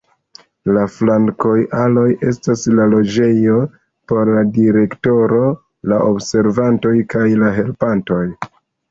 [0.75, 3.57] La flankaj aloj estas la loĝejo
[4.11, 5.41] por la direktoro,
[5.93, 8.23] la observantoj kaj la helpantoj.